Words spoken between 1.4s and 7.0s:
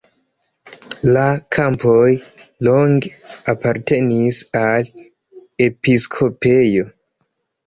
kampoj longe apartenis al episkopejo.